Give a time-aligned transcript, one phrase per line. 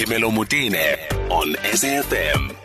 [0.00, 0.96] Phemelo Motene
[1.30, 2.56] on SAFM.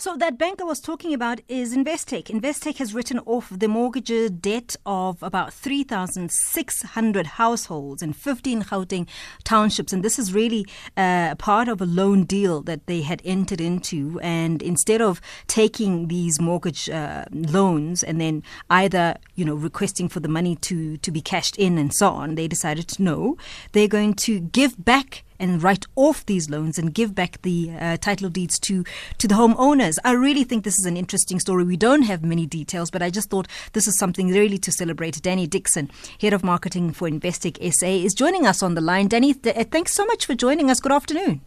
[0.00, 2.26] So that bank I was talking about is Investec.
[2.26, 9.08] Investec has written off the mortgage debt of about 3,600 households in 15 Gauteng
[9.42, 9.92] townships.
[9.92, 10.64] And this is really
[10.96, 14.20] uh, part of a loan deal that they had entered into.
[14.22, 20.20] And instead of taking these mortgage uh, loans and then either, you know, requesting for
[20.20, 23.36] the money to, to be cashed in and so on, they decided to no,
[23.72, 27.96] they're going to give back and write off these loans and give back the uh,
[27.96, 28.84] title deeds to
[29.18, 29.98] to the homeowners.
[30.04, 31.64] I really think this is an interesting story.
[31.64, 35.14] We don't have many details, but I just thought this is something really to celebrate.
[35.22, 35.90] Danni Dixon,
[36.20, 39.08] head of marketing for Investec SA, is joining us on the line.
[39.08, 40.80] Danni, th- uh, thanks so much for joining us.
[40.80, 41.40] Good afternoon.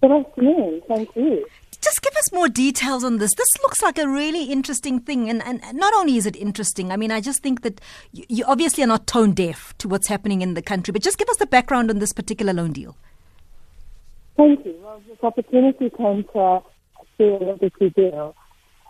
[0.00, 0.82] Good afternoon.
[0.88, 1.44] Thank you
[1.80, 3.34] just give us more details on this.
[3.34, 5.28] This looks like a really interesting thing.
[5.30, 7.80] And, and not only is it interesting, I mean, I just think that
[8.12, 11.18] you, you obviously are not tone deaf to what's happening in the country, but just
[11.18, 12.96] give us the background on this particular loan deal.
[14.36, 14.76] Thank you.
[14.82, 16.60] Well, this opportunity came to
[17.18, 18.34] see a legacy deal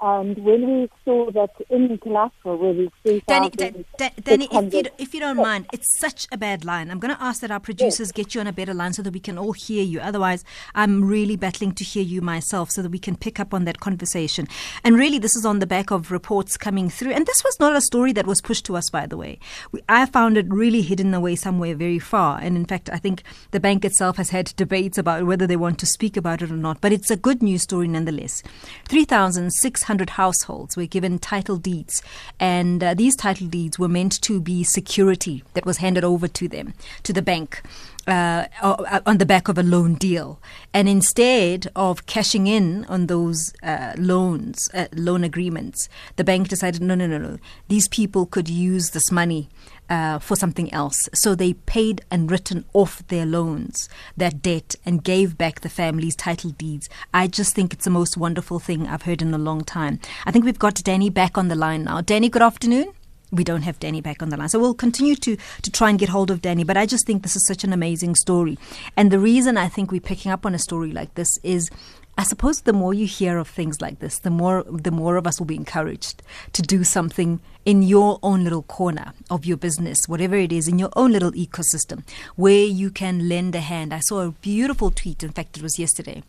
[0.03, 4.83] and when we saw that in collateral where we see Danni, Danni, Danni if, you,
[4.97, 6.91] if you don't mind, it's such a bad line.
[6.91, 8.13] I'm going to ask that our producers yes.
[8.13, 10.01] get you on a better line so that we can all hear you.
[10.01, 10.43] Otherwise,
[10.75, 13.81] I'm really battling to hear you myself so that we can pick up on that
[13.81, 14.49] conversation.
[14.85, 17.13] And really, this is on the back of reports coming through.
[17.13, 19.39] And this was not a story that was pushed to us, by the way.
[19.71, 22.39] We, I found it really hidden away somewhere very far.
[22.41, 25.79] And in fact, I think the bank itself has had debates about whether they want
[25.81, 26.81] to speak about it or not.
[26.81, 28.43] But it's a good news story nonetheless.
[28.89, 32.01] 3,600 600 households were given title deeds,
[32.39, 36.47] and uh, these title deeds were meant to be security that was handed over to
[36.47, 37.61] them, to the bank.
[38.07, 40.41] Uh, uh, on the back of a loan deal.
[40.73, 46.83] And instead of cashing in on those uh, loans, uh, loan agreements, the bank decided
[46.83, 47.39] no, no, no, no.
[47.69, 49.51] These people could use this money
[49.91, 51.09] uh, for something else.
[51.13, 56.17] So they paid and written off their loans, that debt, and gave back the family's
[56.17, 56.89] title deeds.
[57.13, 60.01] I just think it's the most wonderful thing I've heard in a long time.
[60.25, 62.01] I think we've got Danni back on the line now.
[62.01, 62.93] Danni, good afternoon
[63.31, 64.49] we don't have Danni back on the line.
[64.49, 66.67] So we'll continue to, to try and get hold of Danni.
[66.67, 68.59] But I just think this is such an amazing story.
[68.97, 71.71] And the reason I think we're picking up on a story like this is
[72.19, 75.27] I suppose the more you hear of things like this, the more the more of
[75.27, 80.07] us will be encouraged to do something in your own little corner of your business,
[80.07, 83.95] whatever it is, in your own little ecosystem, where you can lend a hand.
[83.95, 86.23] I saw a beautiful tweet, in fact it was yesterday,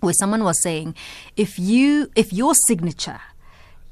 [0.00, 0.94] where someone was saying,
[1.34, 3.20] if you if your signature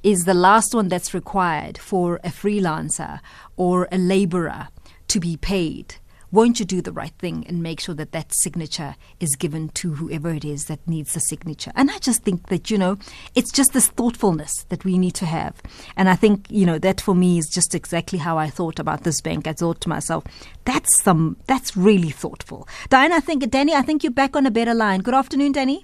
[0.03, 3.21] is the last one that's required for a freelancer
[3.57, 4.69] or a laborer
[5.09, 5.97] to be paid,
[6.33, 9.95] won't you do the right thing and make sure that that signature is given to
[9.95, 11.73] whoever it is that needs the signature?
[11.75, 12.99] And I just think that, you know,
[13.35, 15.61] it's just this thoughtfulness that we need to have.
[15.97, 19.03] And I think, you know, that for me is just exactly how I thought about
[19.03, 19.49] this bank.
[19.49, 20.23] I thought to myself,
[20.65, 22.69] that's some, that's really thoughtful.
[22.91, 25.01] Diana, I think, Danni, I think you're back on a better line.
[25.01, 25.83] Good afternoon, Danni.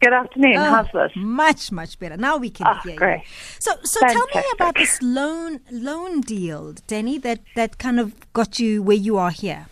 [0.00, 0.56] Good afternoon.
[0.56, 1.12] Oh, How's this?
[1.16, 2.16] Much, much better.
[2.16, 3.20] Now we can oh, hear great.
[3.20, 3.26] you.
[3.58, 7.22] So, so tell me about this loan loan deal, Danni.
[7.22, 9.66] That that kind of got you where you are here.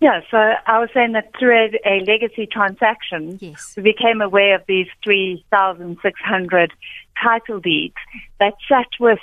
[0.00, 3.72] Yeah, so I was saying that through a, legacy transaction, yes.
[3.76, 6.72] we became aware of these 3,600
[7.22, 7.94] title deeds
[8.38, 9.20] that sat with,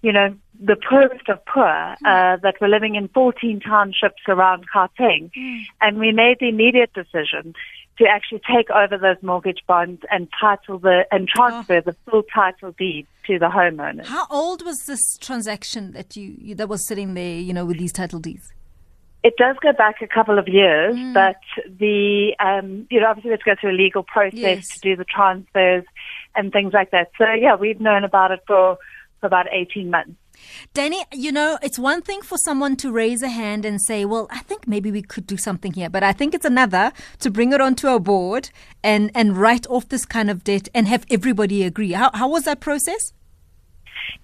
[0.00, 1.96] you know, the poorest of poor mm.
[2.04, 5.32] uh, that were living in 14 townships around Gauteng.
[5.36, 5.62] Mm.
[5.80, 7.54] And we made the immediate decision
[7.98, 11.80] to actually take over those mortgage bonds and title the and transfer oh.
[11.80, 14.04] the full title deed to the homeowner.
[14.04, 17.78] How old was this transaction that you, you that was sitting there, you know, with
[17.78, 18.52] these title deeds?
[19.22, 21.14] It does go back a couple of years, mm.
[21.14, 21.36] but
[21.78, 24.68] the um, you know obviously we have to go through a legal process yes.
[24.68, 25.84] to do the transfers
[26.34, 27.12] and things like that.
[27.18, 28.78] So yeah, we've known about it for,
[29.20, 30.14] for about eighteen months.
[30.74, 34.26] Danni, you know, it's one thing for someone to raise a hand and say, well,
[34.30, 35.90] I think maybe we could do something here.
[35.90, 38.50] But I think it's another to bring it onto a board
[38.82, 41.92] and, and write off this kind of debt and have everybody agree.
[41.92, 43.12] How, how was that process?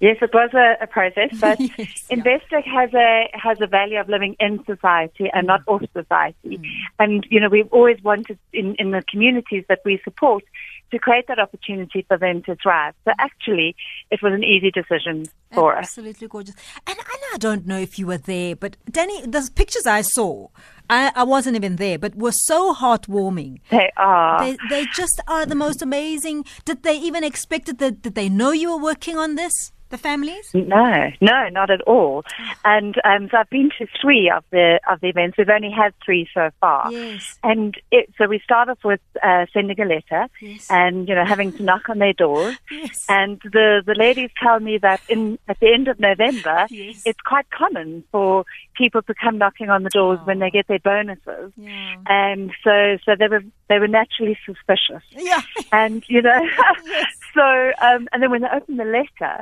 [0.01, 2.81] Yes, it was a, a process, but yes, Investec yeah.
[2.81, 6.59] has a has a value of living in society and not off society.
[6.59, 6.65] Mm.
[6.99, 10.45] And you know, we've always wanted in, in the communities that we support
[10.91, 12.95] to create that opportunity for them to thrive.
[13.05, 13.77] So actually,
[14.11, 15.89] it was an easy decision for Absolutely us.
[15.89, 16.55] Absolutely gorgeous.
[16.87, 20.49] And, and I don't know if you were there, but Danni, the pictures I saw,
[20.91, 23.61] I, I wasn't even there, but were so heartwarming.
[23.71, 24.39] They are.
[24.45, 26.45] They, they just are the most amazing.
[26.65, 27.79] Did they even expect it?
[27.79, 29.73] That, did they know you were working on this?
[29.91, 30.51] The families?
[30.55, 32.25] No, no, not at all.
[32.65, 35.39] And um, so I've been to three of the of the events.
[35.39, 36.91] We've only had three so far.
[36.93, 37.39] Yes.
[37.43, 40.67] And it, so we start off with uh, sending a letter, Yes.
[40.71, 42.57] and you know having to knock on their doors.
[42.71, 43.05] Yes.
[43.09, 47.03] And the the ladies tell me that in at the end of November, Yes.
[47.05, 48.45] it's quite common for
[48.77, 51.53] people to come knocking on the doors when they get their bonuses.
[51.57, 51.97] Yeah.
[52.07, 55.41] And so so they were they were naturally suspicious Yeah.
[55.73, 56.41] and you know
[57.39, 57.49] so
[57.87, 59.35] um, and then when they open the letter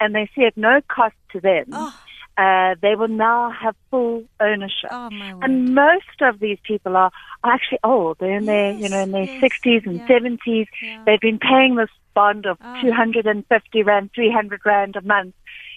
[0.00, 1.92] and they see at no cost to them Oh.
[2.36, 5.08] uh, they will now have full ownership Oh,
[5.42, 7.10] and most of these people are,
[7.44, 10.14] are actually old they're in their you know in their Yes, 60s and yeah.
[10.14, 11.02] 70s Yeah.
[11.06, 12.80] they've been paying this bond of Ah.
[12.80, 15.34] 250 rand 300 rand a month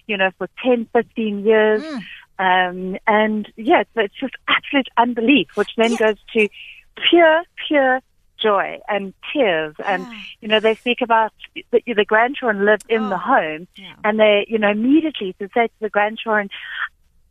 [0.08, 2.04] you know for 10 15 years Mm.
[2.40, 5.98] um, and yeah, so it's just absolute unbelief, which then Yeah.
[5.98, 6.42] goes to
[7.10, 8.00] pure, pure
[8.42, 9.76] joy and tears.
[9.86, 10.20] And, Yeah.
[10.42, 11.34] you know, they speak about
[11.72, 13.94] the, the grandchildren live in Oh, the home yeah.
[14.04, 16.50] and they, you know, immediately to say to the grandchildren,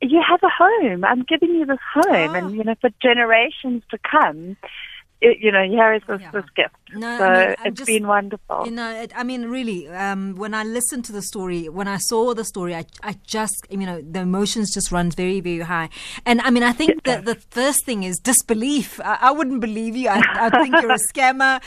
[0.03, 1.05] you have a home.
[1.05, 2.05] I'm giving you this home.
[2.31, 2.35] Oh.
[2.35, 4.56] And, you know, for generations to come,
[5.21, 6.31] it, you know, here is this, Yeah.
[6.31, 6.75] this gift.
[6.95, 8.63] No, so I mean, it's just- been wonderful.
[8.67, 11.97] You know, it, I mean, really, um, when I listened to the story, when I
[11.97, 15.89] saw the story, I, I just, you know, the emotions just run very, very high.
[16.25, 19.01] And I mean, I think that the first thing is disbelief.
[19.01, 20.09] I, I wouldn't believe you.
[20.09, 21.61] I, I think you're a scammer.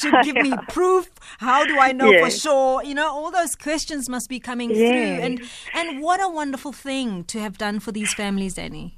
[0.00, 1.08] To give me proof.
[1.38, 2.82] How do I know for sure?
[2.82, 4.82] You know, all those questions must be coming through.
[5.26, 5.40] And
[5.74, 8.92] and what a wonderful thing to have done for these families, Danni.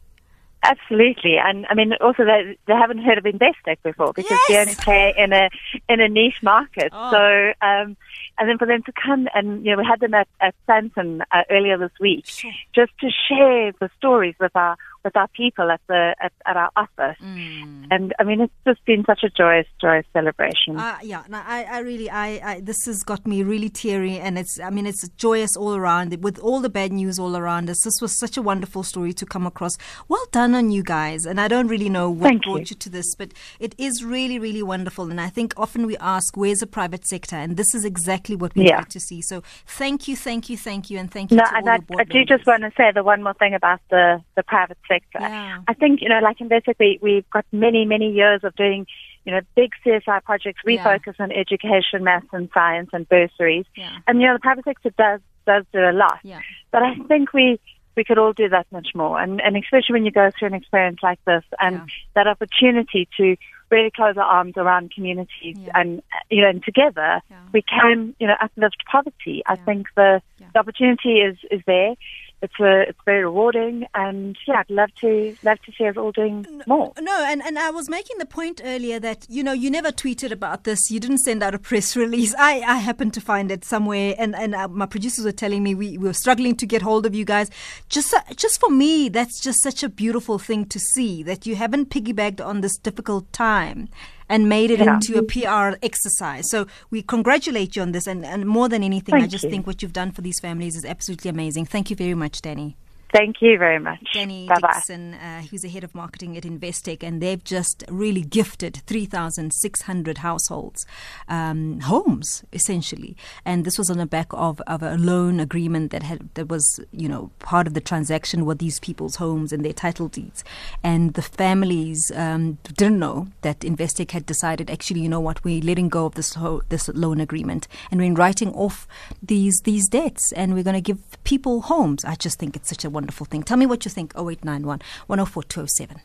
[0.69, 4.67] Absolutely, and I mean also they they haven't heard of Investec before because they Yes.
[4.67, 5.49] only play in a
[5.89, 6.91] in a niche market.
[6.93, 7.11] Oh.
[7.11, 7.97] So um,
[8.39, 11.43] and then for them to come and you know we had them at at uh,
[11.51, 12.51] earlier this week Sure.
[12.75, 14.77] just to share the stories with our
[15.07, 17.19] with our people at the at, at our office.
[17.23, 17.87] Mm.
[17.91, 20.79] And I mean it's just been such a joyous joyous celebration.
[20.79, 24.39] Uh, yeah, no, I, I really, I, I, this has got me really teary, and
[24.39, 26.17] it's, I mean, it's joyous all around.
[26.23, 29.27] With all the bad news all around us, this was such a wonderful story to
[29.27, 29.77] come across.
[30.09, 32.67] Well done on you guys, and I don't really know what Thank brought you.
[32.71, 35.11] you to this, but it is really, really wonderful.
[35.11, 38.55] And I think often we ask, where's the private sector, and this is exactly what
[38.55, 38.79] we Yeah.
[38.79, 39.23] like to see.
[39.23, 42.25] So thank you, thank you, thank you, and thank you No, and I, I do
[42.25, 44.96] just want to say the one more thing about the, the private sector.
[45.15, 45.61] Yeah.
[45.69, 48.87] I think, you know, like in Investec, we, we've got many, many years of doing,
[49.25, 50.61] you know, big CSI projects.
[50.65, 50.85] We Yeah.
[50.85, 53.67] focus on education, maths and science and bursaries.
[53.77, 53.91] Yeah.
[54.07, 56.19] And, you know, the private sector does, does do a lot.
[56.23, 56.41] Yeah.
[56.71, 57.59] But I think we,
[57.97, 59.19] we could all do that much more.
[59.21, 61.87] And, and especially when you go through an experience like this and Yeah.
[62.15, 63.37] that opportunity to
[63.71, 65.73] really close our arms around communities Yeah.
[65.75, 67.37] and, you know, and together Yeah.
[67.53, 69.43] we can, you know, uplift poverty.
[69.47, 70.21] I think the,
[70.53, 71.95] the opportunity is, is there.
[72.43, 76.13] It's a, it's very rewarding and yeah, I'd love to, love to see us all
[76.13, 76.93] doing more.
[77.01, 80.33] No, and, and I was making the point earlier that, you know, you never tweeted
[80.33, 80.91] about this.
[80.91, 82.35] You didn't send out a press release.
[82.39, 85.75] I, I happened to find it somewhere, and, and uh, my producers were telling me
[85.75, 87.51] we, we were struggling to get hold of you guys.
[87.89, 91.57] Just, uh, just for me, that's just such a beautiful thing to see that you
[91.57, 93.89] haven't piggybacked on this difficult time
[94.29, 94.95] and made it Yeah.
[94.95, 96.51] into a PR exercise.
[96.51, 98.07] So we congratulate you on this.
[98.07, 99.51] And, and more than anything, I just you.
[99.51, 101.67] think what you've done for these families is absolutely amazing.
[101.67, 102.75] Thank you very much, Danni.
[103.13, 104.01] Thank you very much.
[104.15, 104.73] Danni Bye bye.
[104.75, 110.19] Dixon, uh, who's the head of marketing at Investec, and they've just really gifted 3,600
[110.19, 110.87] households
[111.29, 113.17] um, homes, essentially.
[113.45, 116.81] And this was on the back of, of a loan agreement that had that was,
[116.93, 120.45] you know, part of the transaction with these people's homes and their title deeds.
[120.83, 125.63] And the families um, didn't know that Investec had decided, actually, you know what, we're
[125.63, 128.87] letting go of this ho- this loan agreement and we're writing off
[129.23, 132.05] these these debts, and we're going to give people homes.
[132.05, 133.43] I just think it's such a wonderful thing.
[133.43, 134.13] Tell me what you think.
[134.17, 136.01] 0891 104 207.